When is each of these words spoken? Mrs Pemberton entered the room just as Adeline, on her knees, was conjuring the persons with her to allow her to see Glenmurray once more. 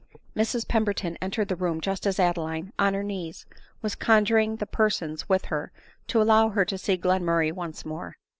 Mrs 0.35 0.67
Pemberton 0.67 1.15
entered 1.21 1.47
the 1.47 1.55
room 1.55 1.79
just 1.79 2.07
as 2.07 2.19
Adeline, 2.19 2.73
on 2.79 2.95
her 2.95 3.03
knees, 3.03 3.45
was 3.83 3.93
conjuring 3.93 4.55
the 4.55 4.65
persons 4.65 5.29
with 5.29 5.45
her 5.45 5.71
to 6.07 6.19
allow 6.19 6.49
her 6.49 6.65
to 6.65 6.77
see 6.79 6.97
Glenmurray 6.97 7.51
once 7.53 7.85
more. 7.85 8.17